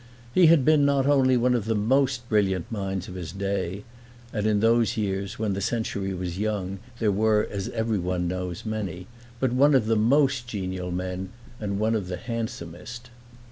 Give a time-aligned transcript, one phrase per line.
[0.33, 3.83] He had been not only one of the most brilliant minds of his day
[4.33, 9.05] (and in those years, when the century was young, there were, as everyone knows, many),
[9.39, 11.29] but one of the most genial men
[11.59, 13.11] and one of the handsomest.